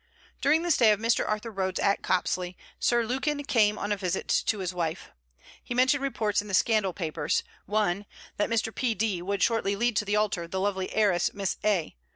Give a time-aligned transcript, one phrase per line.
[0.41, 1.23] During the stay of Mr.
[1.29, 5.11] Arthur Rhodes at Copsley, Sir Lukin came on a visit to his wife.
[5.63, 8.73] He mentioned reports in the scandal papers: one, that Mr.
[8.73, 8.95] P.
[8.95, 9.21] D.
[9.21, 11.95] would shortly lead to the altar the lovely heiress Miss A.